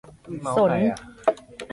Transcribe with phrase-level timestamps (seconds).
[0.55, 0.73] สน